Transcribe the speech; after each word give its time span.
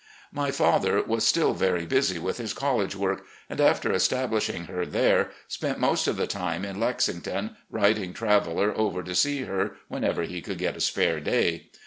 My 0.31 0.49
father 0.49 0.99
was 1.03 1.27
still 1.27 1.53
very 1.53 1.85
busy 1.85 2.17
with 2.17 2.39
his 2.39 2.55
college 2.55 2.95
work, 2.95 3.23
and, 3.47 3.61
after 3.61 3.91
establishing 3.93 4.63
her 4.65 4.83
there, 4.83 5.29
spent 5.47 5.77
most 5.77 6.07
of 6.07 6.17
the 6.17 6.25
time 6.25 6.65
in 6.65 6.79
Lexington, 6.79 7.55
riding 7.69 8.11
Traveller 8.11 8.73
over 8.75 9.03
to 9.03 9.13
see 9.13 9.43
her 9.43 9.75
whenever 9.89 10.23
he 10.23 10.41
could 10.41 10.57
get 10.57 10.75
a 10.75 10.81
spare 10.81 11.19
day. 11.19 11.69